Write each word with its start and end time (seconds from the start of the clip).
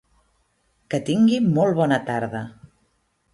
Que 0.93 0.99
tingui 1.09 1.37
molt 1.59 1.79
bona 1.81 2.01
tarda. 2.09 2.43